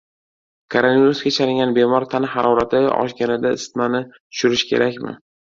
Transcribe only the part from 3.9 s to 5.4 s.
tushirishi kerakmi?